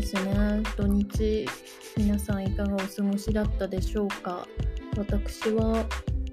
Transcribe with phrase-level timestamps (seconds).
[0.00, 0.62] ですね。
[0.78, 1.46] 土日、
[1.94, 4.46] 皆さんいかがお過ごしだったでしょうか？
[4.96, 5.84] 私は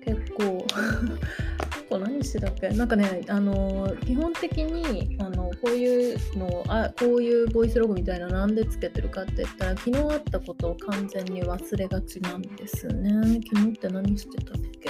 [0.06, 0.66] 結構
[1.90, 2.70] こ何してたっけ？
[2.70, 13.42] なんかね、あの基本的にあのこういうのあこういうボイスログみたいななんでつけてるかって言ったら昨日あったことを完全に忘れがちなんですね。
[13.52, 14.90] 昨日って何してたっけ？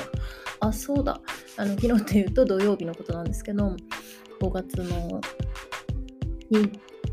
[0.59, 1.20] あ、そうだ。
[1.57, 3.75] あの昨日って言うと土曜日のことなんですけど、
[4.39, 5.20] 5月の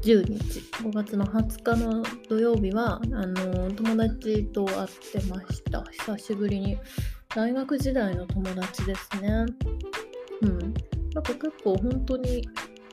[0.04, 5.82] 10日5月の20日の土曜日はあの友達と会ってました。
[5.84, 6.76] 久しぶりに。
[7.34, 9.46] 大学時代の友達ですね。
[10.42, 10.59] うん。
[11.14, 12.46] なんか結構本当に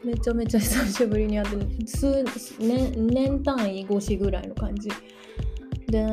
[0.05, 2.23] めちゃめちゃ久しぶりに会って数
[2.59, 4.89] 年年単位越しぐらいの感じ。
[5.91, 6.05] で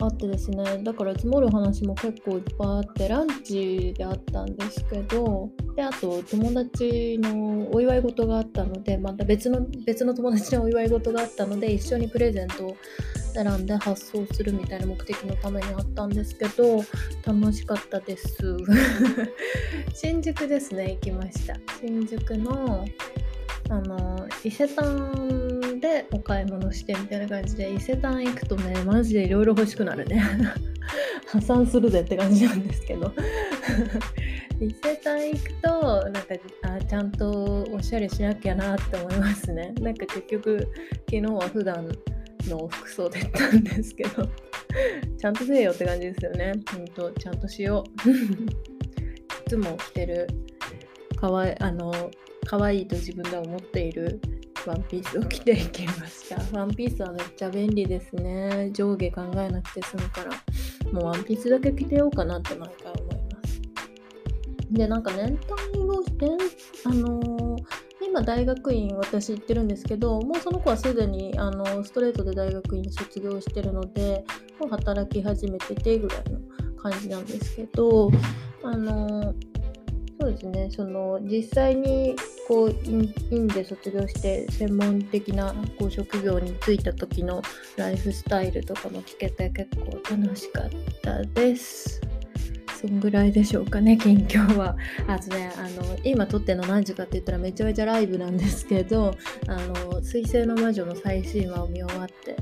[0.00, 12.76] あってですねだから積もる話も結構いっぱいあってランチであったんですけどであと友達のお祝い事があったのでまた別の別の友達のお祝い事があったので一緒にプレゼントを
[13.34, 16.84] 選んで発送するみたいな目的のためにあったんですけど
[17.26, 18.36] 楽しかったです。
[19.92, 21.56] 新宿ですね行きました。
[21.80, 22.84] 新宿の
[23.70, 25.43] あの伊勢丹
[25.84, 30.22] でお買い物してみたいな感じで伊勢丹行くとねマジでいろいろ欲しくなるね。
[31.28, 33.12] 破産するぜって感じなんですけど。
[34.60, 36.20] 伊勢丹行くとなんか
[36.62, 39.74] あちゃんとおしゃれしなきゃなって思いますね。
[39.80, 40.66] なんか結局
[41.10, 41.86] 昨日は普段
[42.48, 44.26] の服装で行ったんですけど。
[45.18, 46.52] ちゃんとせえよって感じですよね。
[46.72, 48.10] ほんとちゃんとしよう。
[48.10, 48.14] い
[49.48, 50.26] つも着てる
[51.16, 52.10] かわいあの
[52.46, 54.18] 可愛いと自分では思っている
[54.68, 56.58] ワンピースを着ていきました。
[56.58, 58.70] ワンピースはめっちゃ便利ですね。
[58.72, 60.30] 上下考えなくて済むから、
[60.92, 63.60] もうワンピースだけ着てようかなって毎回思います。
[64.70, 66.26] で、なんか年単位をして、
[66.84, 67.56] あのー、
[68.06, 74.24] 今大学院私行ってるんですけど、もうその子はすでにあのストレートで大学院卒業してるので、
[74.60, 76.40] もう働き始めててぐらいの
[76.76, 78.10] 感じなんですけど、
[78.62, 79.53] あのー
[80.24, 82.16] そうですねその実際に
[82.48, 82.74] こう
[83.30, 87.42] 院で卒業して専門的なこう職業に就いた時の
[87.76, 90.70] ライフスタイルとかも聞けて結構楽しかっ
[91.02, 92.00] たです。
[92.80, 94.76] そんぐらいでしょうかね、近況は。
[95.08, 99.14] あとね、あの、今撮ってるの何時かって言ったらめちゃめちゃライブなんですけど、
[99.46, 102.36] あの、水星の魔女の最新話を見終わって、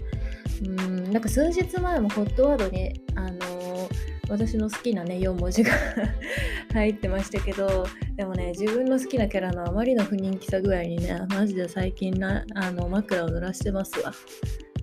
[0.64, 3.88] うん、なんか数日前もホットワードに、あの、
[4.28, 5.72] 私の好きなね4文字が
[6.72, 7.86] 入ってましたけど
[8.16, 14.14] でもね自分の好きなキャラのあまりの不人気さ具合にねマジで最近なあの枕を濡らしてますわ。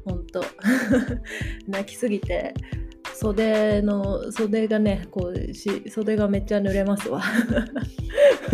[0.05, 0.43] ほんと。
[1.67, 2.53] 泣きすぎて。
[3.21, 7.21] 袖の袖がねこうし袖がめっちゃ濡れますわ。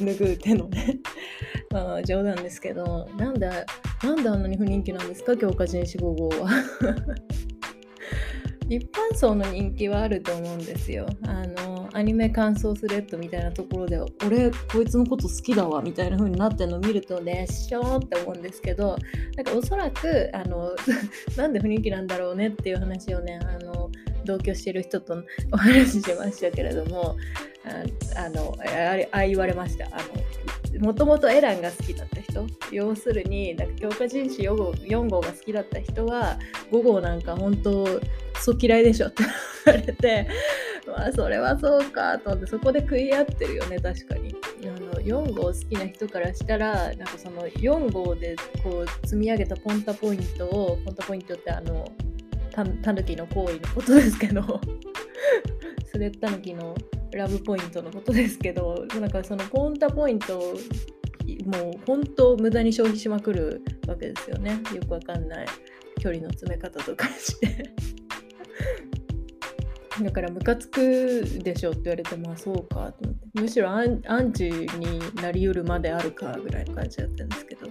[0.00, 0.98] 拭う手のね。
[1.70, 3.48] まあ冗談ですけどなんで
[4.02, 6.50] なんであんなに不人気なんですか強化人士5号は。
[8.70, 11.04] 一般層の人気はあると思うんですよ。
[11.26, 18.96] あのアニメ感想スレッドみたいなところで俺こいつのこと好きだわみたいな風になってるのを見るとねしょーって思うんですけど
[19.36, 20.70] なんかおそらくあの
[21.36, 23.90] なんで雰囲気なんだろうねっていう話をねあの
[24.24, 25.20] 同居してる人と
[25.50, 27.16] お話ししましたけれども
[28.14, 28.56] ああの
[29.12, 32.46] ああ言われましたあのもともとエランが好きだった人。
[32.70, 36.38] 要するになんか強化人種4号 ,4 号が好きだった人は
[36.70, 37.86] 5号なんか本当
[38.40, 39.24] そう嫌いでしょって
[39.66, 40.28] 言われて
[40.86, 44.34] まあそれはそうかと思ってそこで食い合ってるよね確かに。
[44.62, 51.84] あの4号好きな人からしたらなんかその4号でこう積み上げたポンタポイントをポンタポイントってあの
[52.50, 54.42] たぬきの行為のことですけど
[55.86, 56.74] スレッタヌキの
[57.12, 60.56] ラブポイントのことですけどなんかそのポンタポイント
[61.44, 64.60] もう本当無駄に消費しまくるわけですよね。
[64.74, 65.46] よくわかんない。
[66.00, 67.70] 距離の詰め方とかして。
[70.02, 73.40] だからムカつくでしょって言われてまあそうかと思って。
[73.42, 77.68] むしろアンアンチになりうるまであるかぐらいの感じだったんですけど。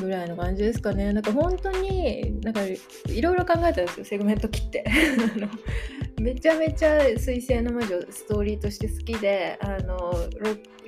[0.00, 1.12] ぐらいの感じですかね。
[1.12, 2.78] なんか本当になんかい
[3.20, 4.04] ろいろ考えたんですよ。
[4.04, 4.84] セグメント切って。
[6.18, 10.12] めちゃめちゃ「彗星の魔女」ストーリーとして好きであの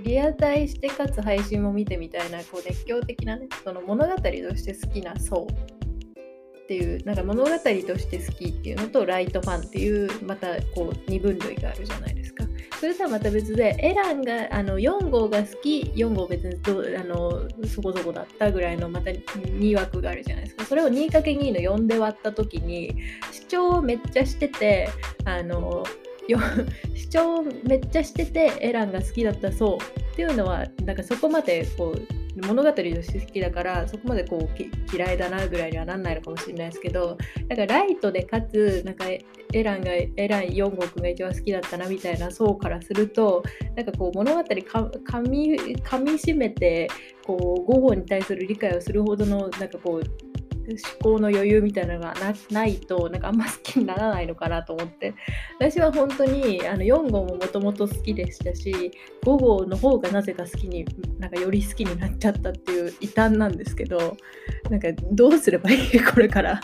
[0.03, 5.47] リアタイしてかつ配信も見てみたいなこう熱狂的なねその物語として好きな層。
[6.63, 12.45] っていうなんか物語として好きっていうのとライトファンっていうまたこう2分類があるじゃないですか。
[12.81, 22.97] それとはまた別でエランがあの4号が好き4号別にどあのそこそこだったぐらいのまた2枠があるじゃないですかそれを 2×2 の4で割った時に
[23.31, 24.89] 主張をめっちゃしてて
[25.25, 25.85] あの
[26.95, 37.19] 主張 めっちゃしててエランが好きだったそうっていうのはなんかそこまでこう物語として好きだからそこまでこう嫌いだなぐらいにはなんないのかもしれないですけど
[37.49, 43.43] なんかライトでかつなんかエランがエラン4号くんが一番好きだったなみたいな層からすると
[43.77, 46.89] なんかこう物語かみかみしめて
[47.25, 52.15] こう午後に対する理解をするほどのなんかこう思考の余裕みたいなのが
[52.51, 55.15] ないとなんかあんま好きにならないのかなと思って。
[55.59, 58.91] 私は本当にあの4号ももともと好きでしたし
[59.25, 60.85] 5号の方がなぜか好きに
[61.19, 64.17] なんかより好きになっちゃったっていう異端なんですけど
[64.71, 66.01] なんかどうすればいい？
[66.03, 66.61] これから。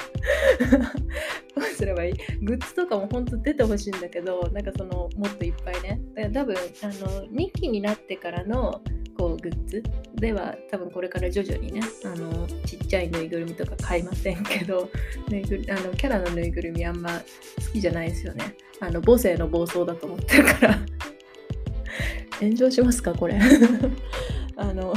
[1.55, 2.15] どうすればいい？
[2.43, 6.01] グッズとかも本当出てほしいんだけどなんかそのもっといっぱいね。
[6.33, 6.93] 多分あの
[7.29, 8.81] 2期になってからの
[9.17, 9.83] こうグッズ
[10.21, 14.91] では多分これから徐々にねあのちっちゃいぬいぐるみとか買いませんけど
[15.31, 18.57] ぬいぐあのキャラのぬいぐるみあんま好きじゃないですよね。
[18.81, 20.79] あの母性の暴走だと思ってるから。
[22.41, 23.39] 炎上しますかこれ。
[24.57, 24.93] あの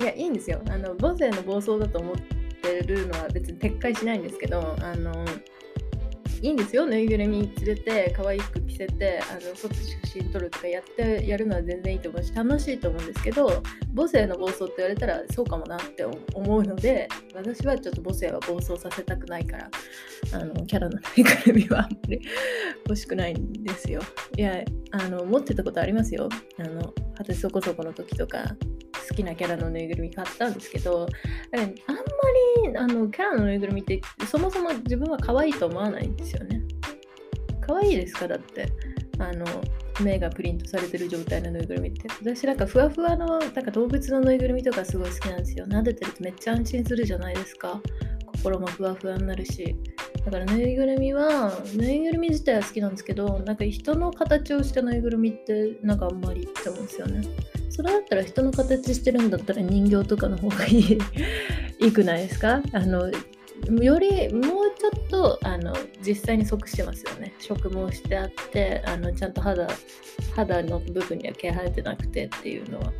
[0.00, 0.60] いやいいんですよ。
[0.68, 2.16] あの母性の暴走だと思っ
[2.62, 5.12] てるのは別に撤回しないんですけどあの
[6.42, 13.62] いいんですよぬいぐるみ連れて可愛い服着せてあの外写真撮るとかやってやるのは全然いいと思うし楽しいと思うんですけど
[13.94, 19.70] 母性の暴走って言われたらそうかもなって思うので私はちょっと母性は暴走させたくないから
[20.32, 22.20] あのキャラのぬいぐるみはあんまり
[22.88, 24.00] 欲しくないんですよ。
[24.36, 26.28] いやあの持ってたことありますよ。
[26.58, 28.56] あの二十歳そこそこの時とか。
[29.08, 31.06] 好きなキャラのぬいぐるみ買ったんですけど
[31.52, 31.66] あんま
[32.66, 36.62] りあのキャラのぬいぐるみってそもそも自分は可愛いと思わないんですよね。
[37.60, 38.66] 可愛いですかだって
[39.18, 39.46] あの
[40.00, 42.08] 目がプリントされてる状態のぬいぐるみって。
[42.20, 45.66] 私なんかふわふわのなんか動物のぬいぐるみとかすごい好きなんですよ。
[45.66, 47.80] 撫でてるとめっちゃ安心するじゃないですか。
[48.26, 49.76] 心もふわふわになるし。
[50.24, 57.22] だからぬいぐるみはぬいぐるみ自体は好きなんですけどなんか人の形をしたぬいぐるみってなんかあんまりって思うんですよね。
[57.70, 60.98] それだったら人の形してるんだったら人形とかの方がいい
[61.80, 62.62] いいくないですか？
[62.72, 63.10] あの
[63.80, 64.42] よりもう
[64.78, 65.72] ちょっとあの
[66.06, 67.32] 実際に即してますよね。
[67.40, 69.66] 植毛してあってあのちゃんと肌
[70.36, 72.92] 肌の部分には毛生えてなくてっていうのは。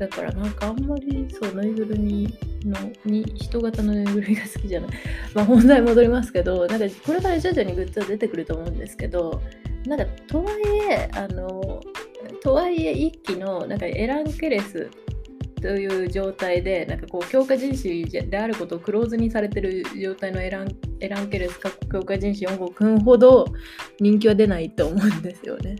[0.00, 2.74] だからなんかあんまりそうぬいぐるみの
[3.04, 4.90] に人型のぬいぐるみが好きじゃない
[5.34, 9.42] まあ本題戻りますけど なんかこれから徐々にグッズは出てくると思うんですけど
[9.84, 10.54] なんかとはい
[10.90, 11.82] えあの
[12.42, 14.88] とはいえ一期のなんかエラン・ケレス
[15.60, 23.44] という状態でなんかこう強化人種であることをクローズにされてる状態のエランエランケレス強化人種4号くんほど
[24.00, 25.76] 人気は出ないと思うんですよね。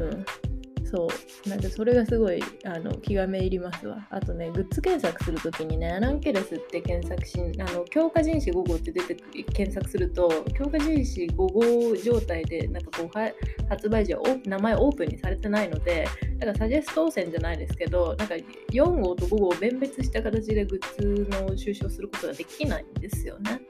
[0.00, 0.45] うん
[0.86, 1.08] そ
[1.44, 1.48] う。
[1.48, 4.06] なんかそれがすごいあの気がめいりますわ。
[4.10, 9.14] あとねグッズ検索するときにねアランケレスって検索しあの強化人種5号って出て
[9.52, 13.30] 検索すると強化人種5号状態でなんかこうは
[13.68, 18.34] 発売時は名前オープンにされてないのでだからサジェスト汚染じゃないですけどなんか
[18.72, 23.60] 4号と5号を弁別した形でグッズの収集をすることができないんですよね。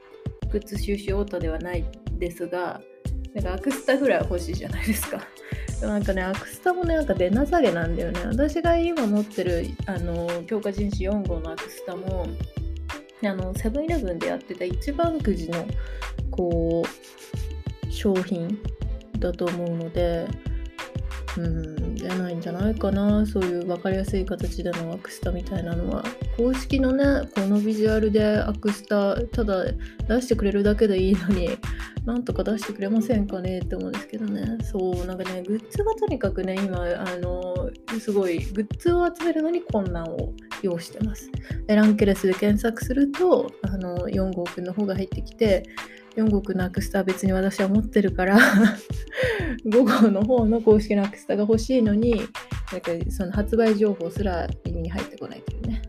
[0.51, 2.81] グッズ収集オートではないですが
[3.33, 5.21] なんかアクスタぐらい欲しいじゃないですか。
[5.81, 8.21] なんかね、アクスタもね、なんか出なさげなんだよね。
[8.25, 12.27] 私が今持ってる、あの、強化人士4号のアクスタも、
[13.23, 15.65] あの、セブンイレブンでやってた一番くじの、
[16.31, 18.59] こう、商品
[19.19, 20.27] だと思うので、
[21.37, 23.25] うんじゃないんじゃないかな。
[23.25, 26.03] そういう分かりやすい形でのアクスタみたいなのは。
[26.37, 29.65] 公式のねこのビジュアルでアクスタただ
[30.07, 31.57] 出してくれるだけでいいのに
[32.05, 34.57] なんとか出してくれませんかねって思うんですけどね。
[34.63, 41.29] そうなんかねグッズがとにかくね今あのすごいグッズを集めるのに困難を要してます。
[41.67, 45.63] ランケレスで検索するとあの4号くんの方が入ってきて
[46.17, 48.39] 4号のアクスタは別に私は持ってるから
[49.65, 55.81] 5号の方の公式のアクスタが欲しいのになんかその発売情報すら耳に入ってこないというね。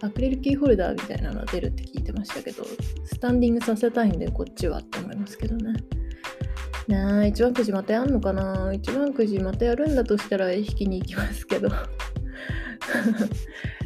[0.00, 2.62] アクリルキーホルダーみたいなの出るって聞いてましたけど
[3.06, 5.72] スタンディングさせたいんでこっちはって思いますけどね。
[6.88, 8.72] なあ一番くじまたやんのかな？
[8.74, 11.70] 一番くじまたやるんだとしたら引きに行きますけど。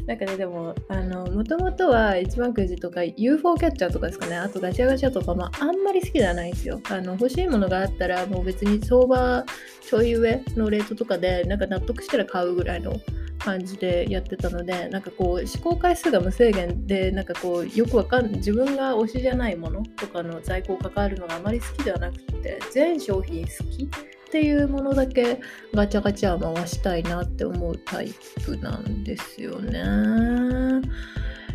[0.08, 4.38] なんかねでもあのもともとは一番くじとか UFO キャッチャーとかですかね。
[4.38, 6.80] あとガチャガチャとか、まあ、あんまり好きではないんですよ。
[6.88, 9.44] あの欲しいものがあったらもう別に相場
[9.82, 12.94] ちょい上のレートとかでなんか納得したら買うぐらいの
[13.38, 23.90] 感じでやってたのでなんかこう試行回数が無制限でなんかこうよくわかん自分が推しじゃないものとかの在庫を関わるのがあまり好きではなくて全商品好き
[24.28, 25.40] っていうものだけ
[25.72, 28.12] ガチャガチャ回したいなって思うタイ
[28.44, 30.82] プなんですよね。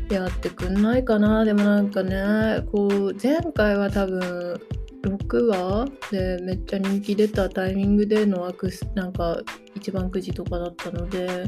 [0.10, 4.60] やってくんないかなでもなんかねこう前回は多分
[5.04, 9.38] 6話でめっちゃ人気出たタイミングでのアクスなんか
[9.76, 11.46] 一番くじとかだったので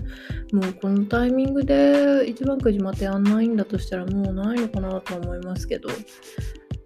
[0.51, 5.89] もうこのタイミングで一番くじまたやんないんだとしたらもうないのかなと思いますけど、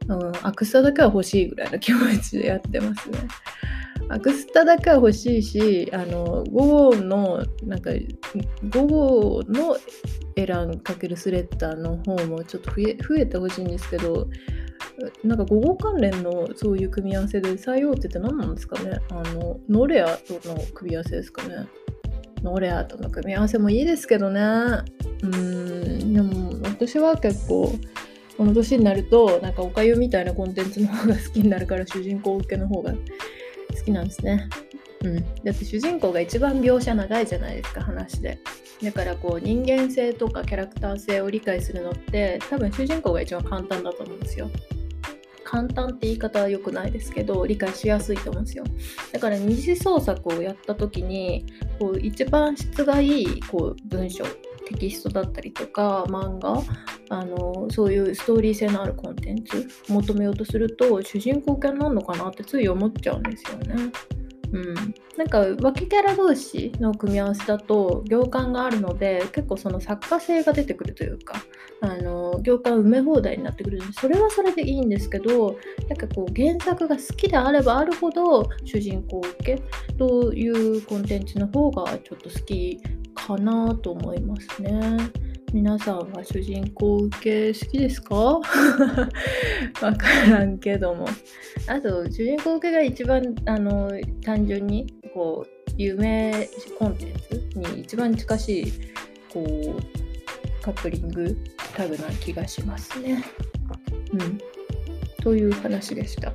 [0.07, 3.19] うん、アクスタだけは欲しいぐらいの気持ちでやってますね。
[4.09, 7.91] アクスタだけは欲しいし、あの、午後の、なんか、
[8.69, 9.77] 午後の
[10.35, 14.27] エランかけるスレッダーの方もちょっと増え増えてほしいんですけど、
[15.23, 21.67] なんか午後関連のそういう組み合わせで最大手って何なんですかねあの、ノレアとの組み合わせですかね。
[22.41, 24.41] ノレアとの組み合わせもいいですけどね。
[25.21, 27.71] うん、でも私は結構、
[28.37, 32.93] この年になると、なんかおかゆみたいなコンテンツの方が好きになるから、主人公受けの方が
[33.89, 34.47] きなんですね。
[35.03, 38.39] うん、だって主人公が一番描写長いじゃないですか話で。
[38.83, 44.49] だからこう人間性とかキャラクター性を理解するのって多分主人公が一番簡単だと思うんですよ。
[45.43, 48.63] 簡単って言い方は良くないですけど理解しやすいと思うんですよ。
[49.11, 51.45] だから二次創作をやった時に
[51.79, 54.25] こう一番質がいいこう文章
[54.69, 56.61] テキストだったりとか漫画
[57.09, 63.91] あのそういうストーリー性のあるコンテンツ求めようとすると主人公系になるのかなってつい思っちゃうんですよね。
[64.51, 64.73] うん、
[65.15, 71.43] なんか脇キャラ同士の組み合わせだと行間があるので結構その作家性が出てくるというか
[71.81, 75.55] あの行間埋め放題になってくるのでそれはそれでいいんですけど
[75.87, 79.61] なんかこう原作が好きであればあるほど主人公受け
[79.97, 82.81] というコンテンツの方がちょっと好き
[83.29, 84.97] かなと思いますね。
[85.53, 88.15] 皆さんは主人公受け好きですか？
[88.17, 88.41] わ
[89.95, 91.07] からんけども。
[91.67, 93.91] あと、主人公受けが一番あの
[94.23, 97.13] 単純にこう夢コンテン
[97.51, 98.73] ツに一番近しい
[99.31, 101.37] こうカップリング
[101.75, 103.23] タグな気がしますね。
[104.13, 104.39] うん。
[105.21, 106.33] という話でした。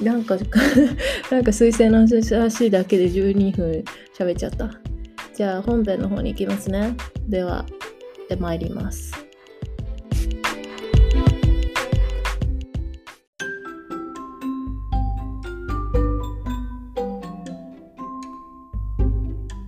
[0.00, 0.36] なんか、
[1.32, 3.82] なんか水星の話だけで12分
[4.16, 4.70] 喋っちゃった。
[5.38, 6.96] じゃあ本編の方に行きますね。
[7.28, 7.64] では、
[8.24, 9.12] ってまいります。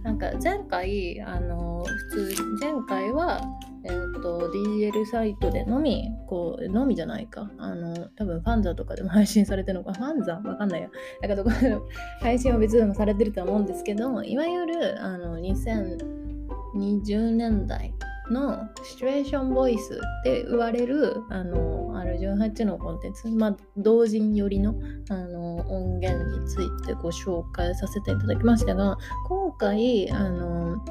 [0.02, 3.40] なんか前回あの普通前回は
[4.20, 7.50] と、DL サイトでのみ、こう、のみじゃないか。
[7.58, 9.92] あの、多分ファンザとかでも配信されてるのか。
[9.92, 10.34] ファンザ？
[10.36, 10.90] わかんないよ。
[11.22, 11.78] だからこれ
[12.20, 17.92] 配信は別でもされてると思うんですけど、いわゆるあの2020年代
[18.30, 24.74] のシチュエーションボイスって言われるあの R18 のコンテンツ、まあ、同人寄りの
[25.08, 28.96] あの音源についてご紹介させていただきましたが
[29.28, 30.82] 今回あの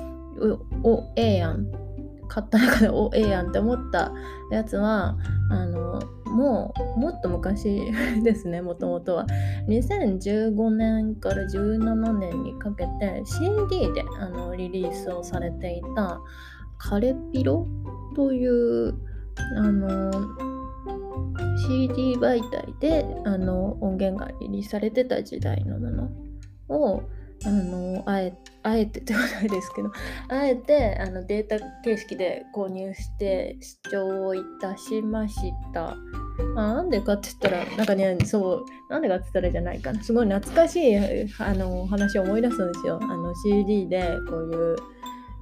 [0.84, 1.89] おええやん
[2.30, 4.14] 買った中でおええやんって思った
[4.52, 5.18] やつは
[5.50, 7.92] あのもうもっと昔
[8.24, 9.26] ですねもともとは
[9.68, 16.22] 2015年から17年にかけて CD であのリリースをされていた
[16.78, 17.68] カレピロ
[18.16, 18.94] という
[19.58, 20.12] あの
[21.68, 26.10] CD 媒体であの音源がリリースされてた時代のもの
[26.70, 27.04] を
[27.46, 29.92] あのあえあえてではないですけど
[30.28, 35.96] あえてあのデータ形式で購入して視聴をいたしました。
[36.56, 40.02] あなんでかって言ったら、なんかね、そう、なんでかって言ったらじゃないかな。
[40.02, 43.00] すごい懐かしいあの話を思い出すんですよ。
[43.02, 44.76] あの CD でこういう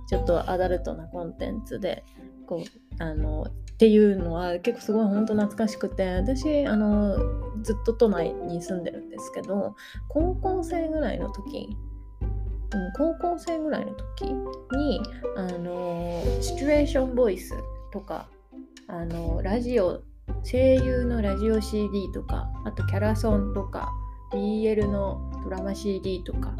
[0.07, 2.03] ちょっとアダルトなコンテンツで
[2.47, 7.15] こうあのっていうのは結構すごい本当懐かしくて私あの
[7.61, 9.75] ずっと都内に住んでるんですけど
[10.07, 11.77] 高校生ぐらいの時
[12.73, 15.01] うん高校生ぐらいの時に
[15.37, 17.53] あのシチュエーションボイス
[17.91, 18.27] とか
[18.87, 20.01] あのラジオ
[20.43, 23.91] 声優のラジオ CD とかあとキャラソンとか
[24.33, 26.53] BL のドラマ CD とか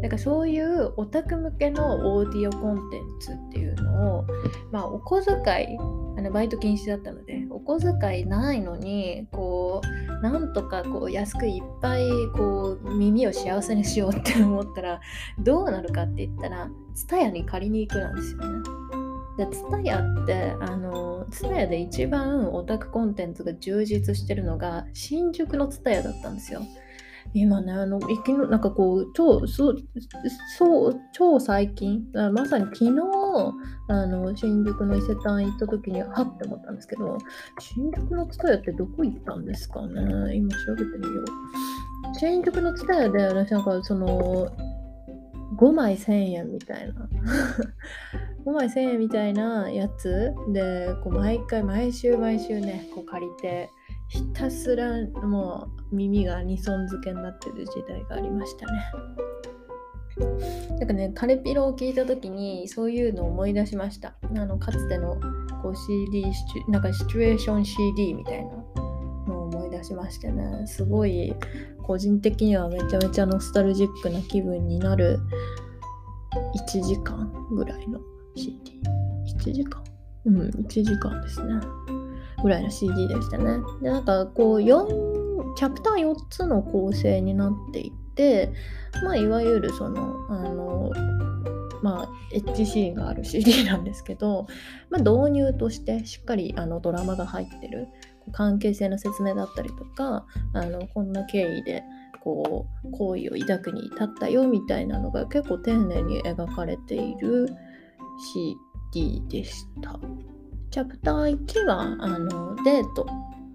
[0.00, 4.26] なんかそういうオタク向けのオーディオコンテンツっていうのを、
[4.70, 5.78] まあ、お小遣い
[6.18, 15.00] あのバイト禁止だったのでお小遣いないのにこうなんとかこう安くいっぱいこう耳を幸せにしようって思ったら
[15.38, 18.64] どうなるかって言ったら TSUTAYA に借りに行くなんですよね。
[19.38, 26.62] で TSUTAYA ってあの TSUTAYA で一番オタクコンテンツが充実してるのが新宿の TSUTAYA だったんですよ。
[27.34, 29.76] 今ね、あの、いきのなんかこう、超、そう、
[30.56, 32.92] そう、超最近、まさに昨日、
[33.88, 37.18] あの、新宿の伊勢丹行った時に、はって思ったんですけど、
[37.60, 40.34] 新宿のツタヤってどこ行ったんですかね？
[40.34, 41.24] 今調べてみよう。
[42.18, 44.48] 新宿のツタヤで、私なんか、その、
[45.56, 47.08] 5枚1000円みたいな
[48.46, 53.70] 5枚1000円みたいなやつでこう毎回毎週毎週ねこう借りて
[54.08, 58.82] ひたすらもう耳が二損漬けになってる時代がありましたね。
[60.80, 64.14] なんかね、カレピロを聞いた時にそういうのを思い出しました。
[64.22, 65.16] あのかつての
[65.62, 66.24] こう CD、
[66.68, 68.50] なんかシチュエーション CD みたいな
[69.28, 71.34] のを思い出しましてね、すごい
[71.82, 75.20] 個人的にはめちゃめちゃノスタルジックな気分になる
[76.68, 78.00] 1時間ぐらいの
[78.34, 78.80] CD。
[79.38, 79.84] 1時間？
[80.24, 81.54] うん、1時間ですね。
[82.42, 83.58] ぐらいの CD でしたね。
[83.82, 88.52] で、なんかこう4、チャプター4つの構成になっていて、
[89.02, 90.92] まあ、いわゆるその、あの、
[91.82, 94.46] まあ、エッジシーンがある CD なんですけど、
[94.90, 97.86] まあ、導入としてしっかりあのドラマが入ってる
[98.32, 101.82] 関係性の説明だったりとかあのこんな経緯で
[102.20, 107.48] こう好意を抱くに至ったよみたいなのが結構丁寧に描かれている
[108.92, 109.98] CD でした。
[110.70, 113.06] チャプター1はあのデート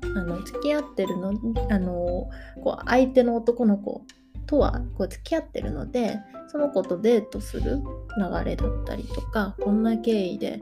[0.04, 1.34] あの付き合ってるの
[1.70, 2.30] あの
[2.64, 4.06] こう相手の男の子
[4.46, 7.82] とはこう付き合ってるのでその子とデートする
[8.18, 10.60] 流れだったりとかこんな経緯で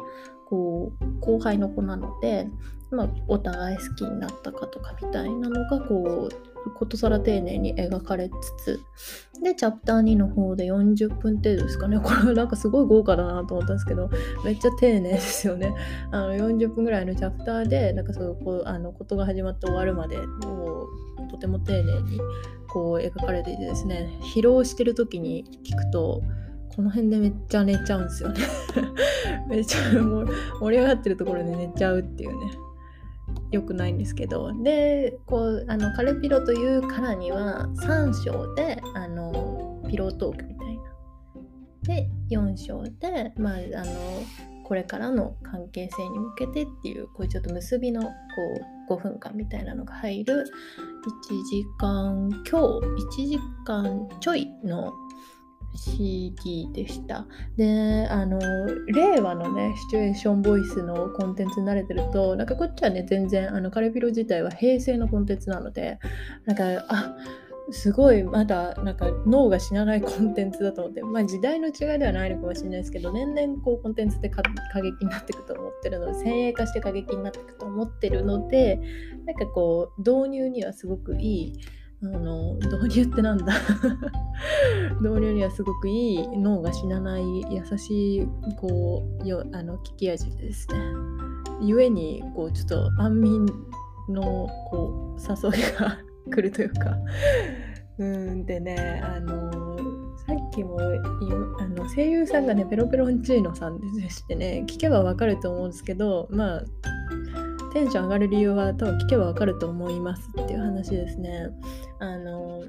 [0.50, 2.48] こう後輩の子なので、
[2.92, 8.80] まあ、お互い好きになったかとかみたいなのがこうことさら丁寧に描かれつつ
[9.42, 11.98] でチャプター2の方で40分程度ですかね。
[12.04, 14.10] これなんかすごい豪華だなと思ったんですけど
[14.46, 15.74] めっちゃ丁寧ですよね。
[16.12, 20.88] あの40分ぐらいのチャプターでなんかそうこあのことが始まって終わるまでも
[21.28, 22.20] うとても丁寧に
[22.68, 24.10] こう描かれていてですね。
[24.36, 26.22] 疲労してる時に聞くと
[26.76, 28.40] この辺でめっちゃ寝ちゃうんですよね。
[29.50, 29.80] めっちゃ
[30.60, 32.52] 盛り上がってるところで寝ちゃうっていうね。
[33.52, 34.52] 良くないんですけど。
[34.64, 40.84] でこうあのカレピロというからには3章であのピロートークみたいな。
[41.84, 44.24] で4章でまああの
[44.64, 48.10] これからの関係性に向けてっていうこういうちょっと結びのこ
[48.90, 52.56] う5分間みたいなのが入る1時間今日
[53.22, 54.94] 1時間ちょいの
[55.76, 57.26] CD でした。
[57.58, 58.40] で、あの、
[58.88, 66.00] 令和のね、シチュエーションボイスのコンテンツに慣れてると、なんかこっちはね、全然、あの、カレピロ自体は平成のコンテンツなので、
[66.46, 67.16] なんか、あ
[67.72, 78.80] すごいまだなんか脳が死なないコンテンツだと思ってまあ時代の違いではないのかもしれないですけど年々こうコンテンツって過激になっていくと思ってるので先鋭化して過激になっていくと思ってるので
[79.26, 81.60] なんかこう導入にはすごくいい
[82.04, 83.54] あの導入ってなんだ？
[85.02, 90.76] 導入にはすごくいい脳が死なない優しいこうよあの聞き味ですね。
[91.62, 93.46] 故にこうちょっと安眠
[94.10, 95.98] のこう誘いが
[96.32, 96.98] 来るというか
[98.00, 99.52] うんでねあの
[100.18, 100.80] さっきも
[101.60, 106.64] あの声優さんがねペロペロンチーノさんでしてね聞けばわかると思うんですけどまあ
[107.74, 111.50] テンション上がる理由は多分聞けばわかると思いますっていう話ですね。
[112.00, 112.64] あの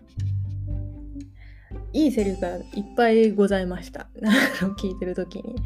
[1.92, 2.64] いいセリフがいっ
[2.96, 4.08] ぱいございました
[4.78, 5.56] 聞いてる時に。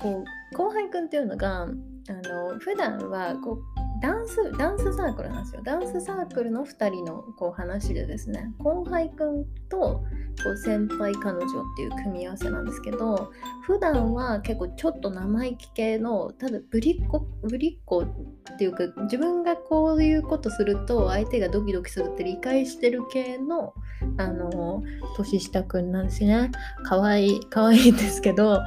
[0.00, 5.62] こう後輩くんっていうのがあの普段はこうダンスダンスサークルなんですよ。
[5.62, 10.04] ダンスサークルの2人のこう話でですね後輩くんと
[10.42, 13.30] こう先輩彼女っていう組み合わせなんですけど
[13.62, 23.72] 普段は結構ちょっと生意気系のただぶりっ子ぶりっ子っていうか自分がこういうことすると相手がドキドキするって理解してる系の
[24.18, 24.82] あの
[25.16, 26.50] 年下くんなんですね。
[26.84, 28.60] かわいいかわいいんですけど。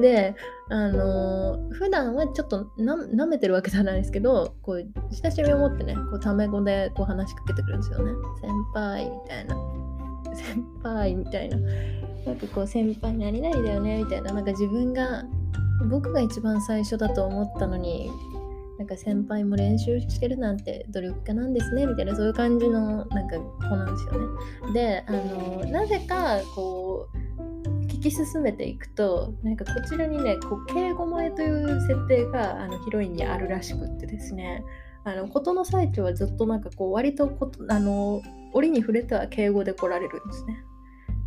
[0.00, 0.34] で
[0.70, 8.12] あの普段はちょっとなめてるわけじゃないですけどこう親しみを持ってねこうタメ語でこう話しかけてくるんですよね。
[8.40, 9.56] 先輩みたいな。
[10.34, 11.56] 先輩みたいな。
[12.26, 14.32] なんかこう先輩何々だよねみたいな。
[14.32, 15.24] なんか自分が
[15.88, 18.08] 僕が一番最初だと思ったのに
[18.78, 24.72] なんか先輩も練習してるなんて努力家なんですねみたいなそういう感じのなんか子なんですよね。
[24.72, 27.49] であのなぜかこう
[28.02, 34.64] 引き進めていくとなんかこちらにねこう敬語前という設定があのヒロインにあるらしくってですね
[35.04, 38.22] あの事の最中はずっとなんかこう割とことあの
[38.54, 40.64] 折に触れては敬語で来られるんですね。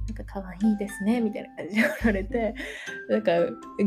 [0.07, 2.53] なんか可愛いですねみたいな感じで来られて
[3.09, 3.31] なんか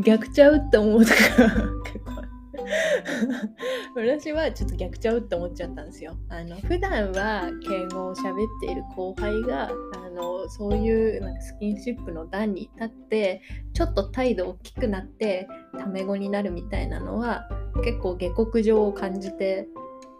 [0.03, 1.15] 逆ちゃうって思うとか
[1.85, 2.26] 結構
[3.95, 6.17] 私はちょっと逆ちゃうって思っちゃったんですよ。
[6.29, 13.41] あの普段は敬語を喋っている後輩があのそういうなんかスキンシップの段に立って
[13.73, 17.47] ちょっと態度大きくなってタメ語になるみたいなのは
[17.83, 19.67] 結構下克上を感じて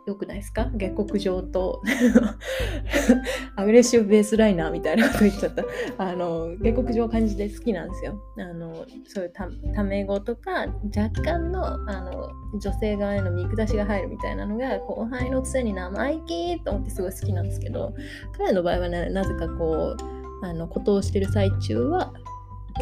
[0.07, 0.69] よくないですか？
[0.75, 1.81] 下克上と
[3.55, 5.63] アグレッシブベースライナーみたいなこと言っちゃった。
[5.97, 8.19] あの、下克上感じて好きなんですよ。
[8.37, 17.93] あの、そういうたため語とか、若干のあの女性側への見下しが入るみたいなのが、後輩のくせに生意気と思ってすごい好きなんですけど、
[18.37, 22.13] 彼の場合はね、なぜかこう、あの、ことをしてる最中は、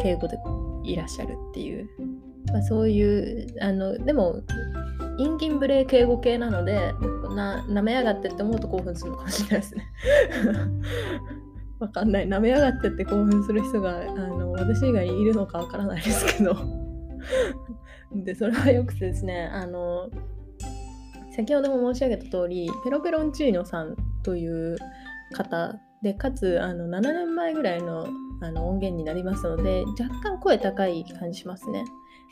[0.02, 0.36] 敬語で
[0.84, 1.88] いらっしゃるっていう、
[2.52, 4.42] まあ、そういうあのでも
[5.16, 6.92] 陰銀無礼敬語系なので
[7.36, 9.86] な舐めやがってって思うと興奮するのかもしれないですね。
[11.78, 12.26] わかんない。
[12.26, 16.56] 舐めやがってって興奮する人があの私以外にいるのかわからないですけど。
[18.12, 20.08] でそれはよくてですねあの
[21.34, 24.78] 先ほども申し上げた通りペロペロンチーノさんという
[25.32, 28.06] 方でかつあの7年前ぐらいの
[28.42, 31.84] あの音源になりますので若干声高い感じしますね。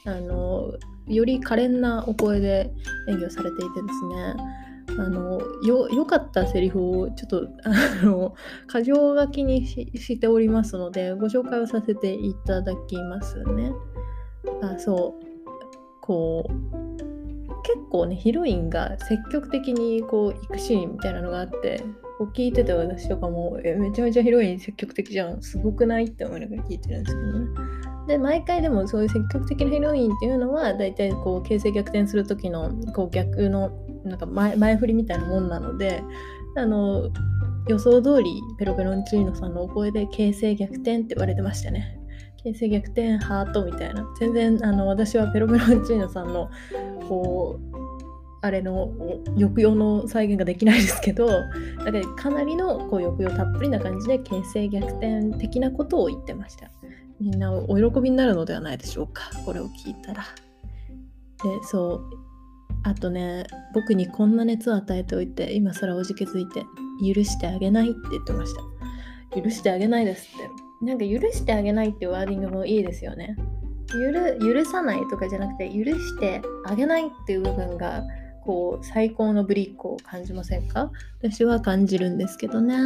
[0.06, 0.70] あの
[1.06, 2.70] より可憐なお声で
[3.08, 4.63] 演技をされていてですね。
[4.98, 8.34] あのよ良かったセリフをちょっとあの
[8.72, 13.72] 箇条書きにしておりますのでご紹介をさせていただきますね。
[14.62, 15.24] あそう
[16.00, 16.52] こう
[17.62, 21.82] 結構ねヒロインが積極的にこう行くシーンみたいなのがあって
[22.18, 26.04] こう聞いてて私とかもえめちゃめちゃヒロイン積極的じゃんすごくない？
[26.04, 27.46] って思いながら聞いてるんですけどね。
[28.06, 33.70] で毎回でもそういう積極的なヒロインっていうのは大体こう形勢逆転する時のこう逆の
[34.04, 36.02] なんか前前振りみたいなもんなので
[36.56, 37.10] あの
[37.68, 41.98] 予想通りペロペロンチーノさんのお声で形勢逆転って言われてましたね。
[42.42, 44.06] 形勢逆転ハートみたいな。
[44.18, 46.50] 全然あの私はペロペロンチーノさんの
[47.08, 47.74] こう
[48.42, 48.92] あれの
[49.36, 51.40] 抑揚の再現ができないですけどだ
[51.84, 56.70] からかなりのこう抑揚たっぷりな感じで形勢逆転的なことを言ってました。
[57.18, 59.30] みんなお喜びになるのではないでしょうか。
[59.46, 60.24] これを聞いたら。
[61.42, 62.23] でそう
[62.84, 63.44] あとね
[63.74, 66.64] 僕にこんな熱を与えておいて今更おじけづいて
[67.14, 69.40] 許してあげないって言ってました。
[69.42, 70.86] 許してあげないですって。
[70.86, 73.36] なんか許してあげないっていうワーディングもいいですよね。
[74.40, 78.02] 許さないとかじゃなくて許してあげないっていう部分が
[78.44, 80.90] こう最高のブリックを感じませんか？
[81.22, 82.76] 私は感じるんですけどね。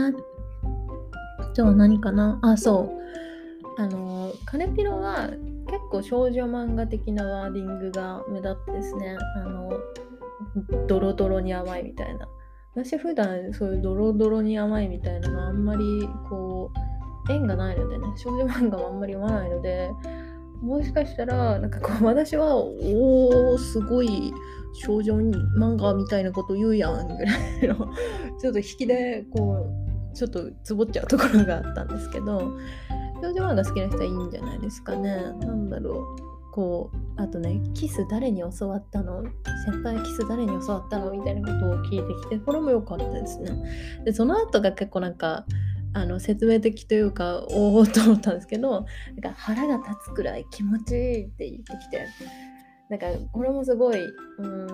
[1.55, 2.39] じゃあ何かな？
[2.43, 2.93] あそ
[3.77, 3.81] う。
[3.81, 5.31] あのカネピロは
[5.90, 9.16] 構少女漫画的なワーディングが目立ってですね。
[9.37, 9.70] あの
[10.87, 12.29] ドロドロに甘いみたいな。
[12.74, 16.70] 私普段そういうドロドロに甘いみたいなのあんまりこ
[17.29, 18.05] う縁がないのでね。
[18.16, 19.90] 少女漫画もあんまり読まないので
[20.62, 24.33] もしかしたらなんかこう私はおおすごい
[24.74, 25.14] 少女
[25.59, 27.92] 漫画みたいなこと言うやんぐらいの
[28.40, 29.66] ちょっと引きでこ
[30.12, 32.57] うちょっとつぼっちゃうところがあったんですけど
[33.21, 35.11] 少女漫画好きな人はいいんじゃないですかね。
[35.41, 36.29] なんだろう。
[36.53, 39.23] こうあとねキス誰に教わったの？
[39.65, 41.13] 先輩キス誰に教わったの？
[41.13, 43.53] みたいなことを聞いてきてこれも良かったですね。
[44.05, 45.45] でその後が結構なんか
[45.95, 52.07] あの説明的というかおおと思ったんですけどなんか腹が立つくらい気持ちいいって言ってきて。
[52.88, 54.01] なんかこれもすごい
[54.38, 54.68] うん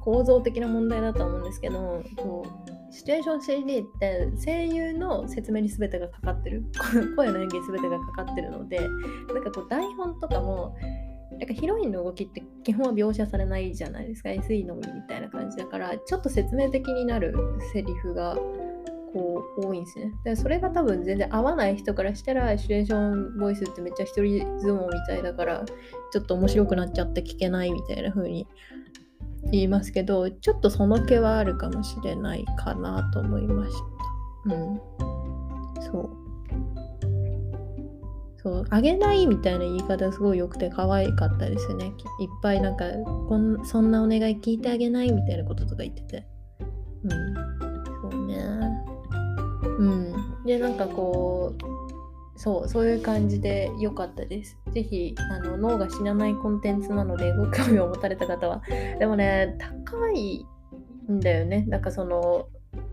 [0.00, 6.64] 構造的な問題だと思うんですけどこうシチュエーション CD って声優の説明に全てがかかってる。
[7.16, 10.76] 声の演技全てがかかってるのでなんかこう台本とかも
[11.32, 14.30] なんかヒロインの動きって基本は描写されないじゃないですか。
[14.30, 17.34] SE のみみたいな感じだからちょっと説明的になる
[17.72, 18.38] セリフが
[19.16, 20.12] こう多いんですね。
[20.24, 25.64] でそれが多分全然合わない人からしたらシチュエーションボイスってめっちゃ一人相撲みたいだから
[26.12, 28.46] ちょっと面白くなっちゃって聞けないみたいな風に
[29.50, 33.72] 言いますけどちょっとその気はあるかもしれないかなと思いまし
[34.46, 34.54] た。
[34.54, 34.80] うん。
[35.80, 36.10] そう。
[38.42, 41.86] そう、あげないみたいな言い方すごい良くて可愛かったですよね。
[41.86, 42.84] いっぱいなんか
[43.28, 46.26] こん、そんなお願い聞いてあげないみたいなこととか言ってて。
[47.04, 47.55] うん。
[49.78, 49.84] う。
[49.84, 54.58] ん、でなんかこうそうそういう感じで良かったです。
[54.72, 58.62] ぜひあの脳が死なないコンテンツなのでご興味を持たれた方は
[58.98, 60.46] でもね高い
[61.10, 62.48] んだよねなんかその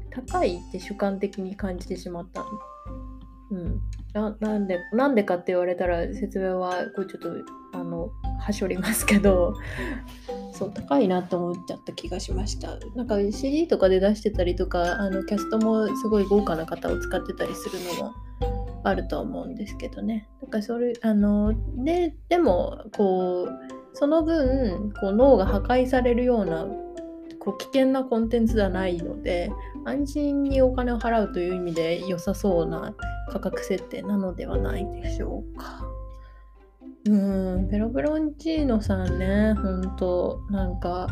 [0.09, 2.45] 高いって主観的に感じてしまった。
[3.51, 3.81] うん、
[4.13, 7.29] ななんでなんでかって言われたら説明はこうちょっと
[7.73, 9.53] あのはしょりますけど
[10.53, 18.13] そう高いなって思っちゃった気がしましたなんか CD とかで出してたりとかあのキャストもすごい豪華な方を使ってたりするのも
[18.83, 23.49] あると思うんですけどねだかそれあのででもこう
[23.93, 26.65] その分こう脳が破壊されるような
[27.39, 29.51] こう危険なコンテンツではないので
[29.85, 32.95] 安心にお金を払うという意味で良さそうな
[33.31, 35.92] 価格設定なのではないでしょうか。
[37.05, 41.09] うん、ペロペロンチーノさんね、ほんと、なんか、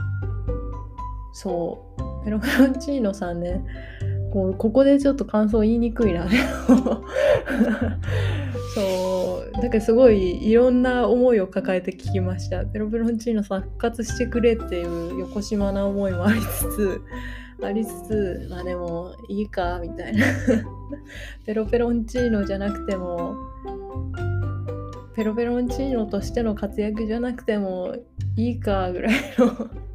[1.33, 3.61] そう、ペロペロンチーノさんね、
[4.31, 6.27] こうここでちょっと感想言いにくいな、
[8.73, 12.65] そう、だからすごいいろんな思いを抱えて聞きました。
[12.65, 17.01] ペロペロンチーノさん復活してくれっていう横島な思いもありつつ、
[17.61, 20.25] ありつつ、まあでもいいか、みたいな。
[21.45, 23.35] ペロペロンチーノじゃなくても、
[25.15, 27.95] ペロペロンチーノとしての活躍じゃなくても
[28.35, 29.69] いいかぐらいの。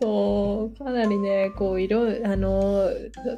[0.00, 2.88] そうかなりねこういろあの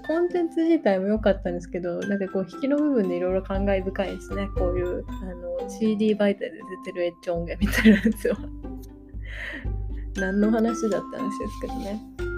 [0.07, 4.49] コンテンツ自体も良かったんですけどなんかこう引きの部分でいろいろ感慨深いですね。
[4.57, 6.51] こういうあの CD 媒体で
[6.85, 8.37] 出てるエッジ音源みたいなやつは。
[10.17, 12.30] 何の話だった話ですけどね。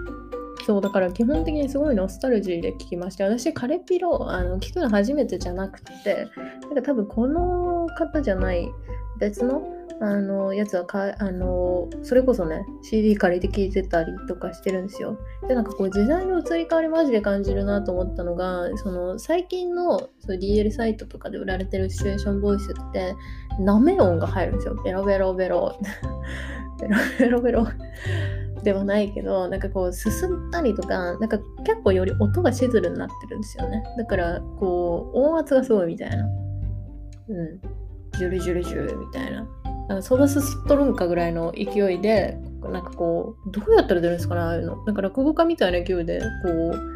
[0.64, 6.28] そうだから基本的にすごいノスタルジーで聞きまして私カレピロあの聞くの初めてじゃなくて
[6.62, 8.68] なんか多分この方じゃない
[9.18, 9.62] 別の
[10.00, 15.16] あのやつはかあのそれこそね CD 借りて聴いてたりとかしてるんですよ。
[15.46, 23.14] でなんかこう時代の移り変わりマジで感じるなと思ったのがその最近のそ DL サイトとかで売られてるシチュエーションボイスって
[23.60, 24.74] なめ音が入るんですよ。
[24.82, 25.78] ベロベロベロ
[26.80, 27.66] ベロベロベロ
[28.62, 30.10] ではないけどなんかこう進
[30.48, 33.82] ったりとかなんか結構より音がシズルになってるんですよね。
[33.98, 36.24] だからこう音圧がすごいみたいな。
[37.28, 37.60] うん。
[38.18, 39.46] ジュルジュルジュルみたいな。
[39.88, 44.84] なんかソーダスっとるんかぐらいの勢いで、なんかこう、どうやったら出るんですかね、ああいうの。
[44.84, 46.26] なんか落語家みたいな勢いで、こ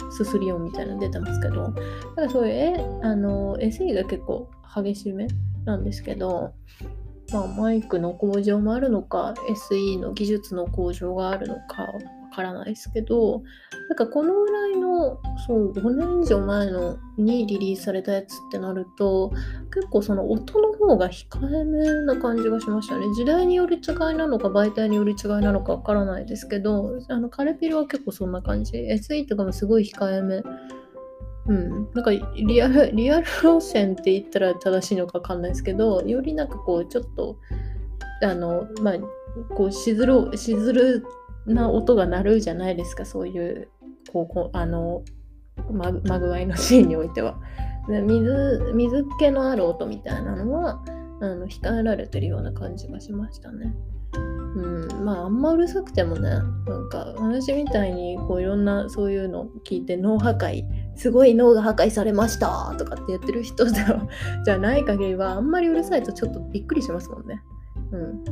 [0.09, 1.73] う、すすり音みたいなの出てますけど、
[2.17, 5.27] だかそういう、え、あの、SE が結構激しめ
[5.65, 6.53] なんですけど、
[7.33, 9.35] まあ、マイクの向上もあるのか、
[9.71, 11.89] SE の技術の向上があるのかわ、
[12.37, 13.43] からないですけど、
[13.89, 19.33] なんかこのぐらいの、そう、5年以上前のにリリースされたやつってなると、
[19.73, 23.07] 結構その音の方が控えめな感じがしましたね。
[23.15, 28.77] 時代による違いなのか、媒体による違いなのかわからないですけど、あの、カレピルは結構そんな感じ。
[28.77, 30.43] SE とかもすごい控えめ。
[31.49, 37.39] うん、なんかリアル、リアル路線って言ったら正しいのかわかんないですけど、よりなんかこう、ちょっと、
[38.23, 38.95] あの、まあ、
[39.55, 41.07] こうしずるしずる
[41.47, 43.69] な音が鳴るじゃないですかそういう
[44.11, 45.03] こうこうあの
[45.71, 47.39] ままぐわいのシーンにおいては。
[47.89, 50.83] 水水気のある音みたいなのは
[51.21, 53.73] あの控えられてるような感じがしましたね。
[54.57, 60.65] うん、まああんまうるさくてもねなんか私みたいにこういろんなそういうの聞いて脳破壊
[60.97, 67.43] すごい脳が破壊されましたとかって言ってる人 じゃない限りはあんまりうるさいとちょっとびっくりしますもんね。
[67.93, 68.25] うん、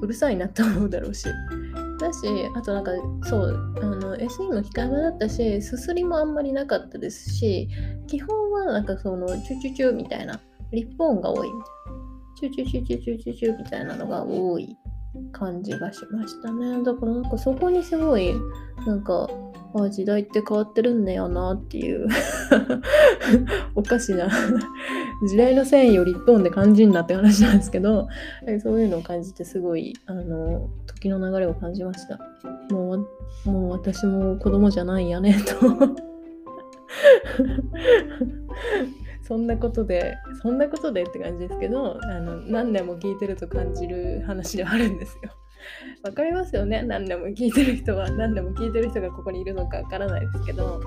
[0.00, 1.28] うるさいなって思うだろうし。
[2.00, 2.18] だし
[2.56, 2.90] あとなんか
[3.24, 7.68] そうあの SE も控えめだったしすすりもあんまりなかったですし
[8.08, 10.40] 基本はなんかそのチュチュチュみたいな
[10.72, 11.92] リップ音が多いみたいな
[12.34, 14.76] チュチュチュチュチュチュチュみたいなのが多い
[15.32, 16.82] 感じがしましたね。
[16.82, 18.34] だからなんかそこにすごい
[18.86, 19.28] なんか
[19.74, 22.06] あ時代って変わってるんだよなっていう
[23.74, 24.28] おかしな
[25.26, 28.08] 時代の繊維をリップ音で感じんなって話なんですけど
[28.62, 32.18] そういうのを感じてすごいあの時の流れを感じました。
[32.70, 33.08] もう
[33.44, 35.56] もう私も子供じゃないやねと。
[39.32, 45.30] そんなことでそんなことでって感じですけどあの何年も聞いてると感じる話ではあるんですよ
[46.04, 46.82] わかりますよね？
[46.82, 50.82] 何でも聞いてる人は何でも聞いてる人がここにいるのかわからないですけど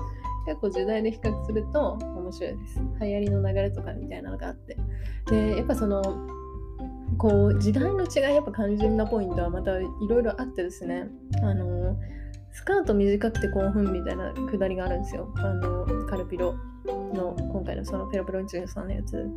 [0.46, 2.80] 結構時代で比較すると面白いです。
[3.00, 4.76] 流行りの流れとかみたいなのがあって。
[5.28, 6.02] で、やっぱその、
[7.18, 11.08] こう、時代の違い、やっぱ肝心なポイントはまたいろいろあってですね、
[11.42, 11.96] あの、
[12.52, 15.32] スカート短くて興奮みたいなくだりがあるんですよ。
[15.36, 16.54] あの、カルピロ
[16.86, 17.35] の
[17.66, 19.28] 回のそのペロペロンチューさんのやつ。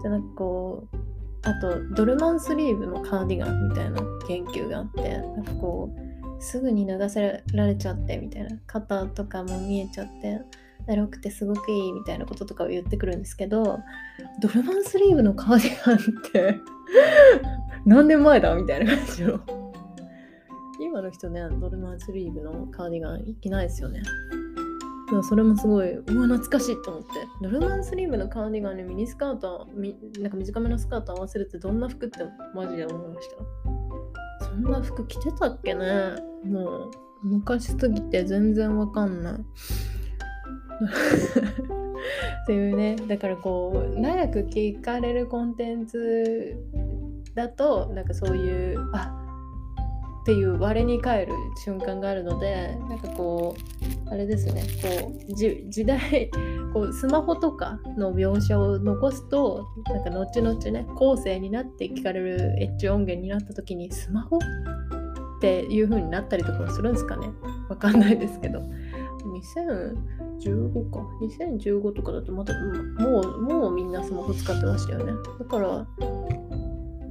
[0.00, 0.96] じゃなんかこう、
[1.42, 8.56] あとドルマンスリーブのカーディガンみたいな研究があってなんかこうすぐに流せられちゃってみたいな。
[8.66, 10.40] 肩とかも見えちゃって
[10.88, 13.78] エロくてすごくいいみたいなこととかを言ってくるんですけど
[14.40, 15.98] ドルマンスリーブのカーディガンっ
[16.32, 16.60] て
[17.84, 19.40] 何年前だみたいな感じの。
[20.80, 24.02] 今の人ねドルマンスリーブのカーディガンいけないですよね。
[25.22, 27.08] それもすごい、うわ、懐かしいと思って。
[27.42, 29.66] ノルマンスリーブのカーディガンにミニスカート、
[30.20, 32.18] なんか短めのスカート合わせるってどんな服って
[32.54, 33.36] マジで思いました。
[34.46, 35.86] そんな服着てたっけね
[36.44, 36.90] もう、
[37.22, 39.34] 昔すぎて全然わかんない。
[39.38, 39.40] っ
[42.46, 46.56] ていうね、だからこう、長く聞かれるコンテンツ
[47.34, 49.27] だと、なんかそういう、あ
[50.28, 53.56] っていう我に返る瞬間があるのでなんかこ
[54.06, 54.62] うあれですね。
[55.00, 56.30] こう時代
[56.74, 64.40] こうスマホとかの描写を残すとなんか後々ね後世になって聞かれるエッジ音源になった時にスマホっ
[65.40, 67.30] ていう風になったりとかするんですかね。
[67.70, 68.60] わかんないですけど。
[70.42, 71.06] 2015か。
[71.22, 72.52] 2015とかだとまた
[72.98, 75.12] もうもうみんなスマホ使ってましたよね。
[75.38, 75.86] だから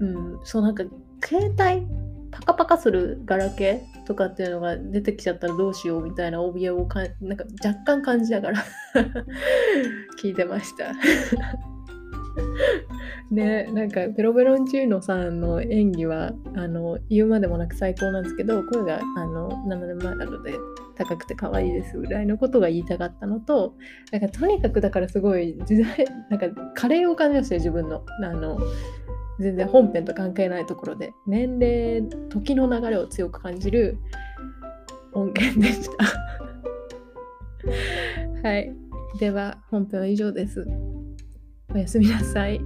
[0.01, 0.83] うんそうなんか
[1.25, 8.63] 携帯パカパカするガラケーとかっていうのが出てきちゃったらどうしようみたいな怯えをかなんか若干感じながら
[10.21, 10.93] 聞いてました。
[13.31, 20.53] ねなんかベロベロンチューノさんの演技はあの言うまでもなく最高なんですけど声があの7年前なので
[20.95, 23.75] 高くて可愛いですぐらいのことが言いたかったのと
[24.11, 28.03] なんかとにかくだからすごい時代なんかカレーを感じましたよ自分の。
[28.23, 28.57] あの
[29.39, 33.97] 全然本編と関係ないところで年齢時の流れを強く感じる
[35.13, 36.05] 音源でした。
[38.47, 38.73] はい。
[39.19, 40.65] では本編は以上です。
[41.73, 42.61] おやすみなさい。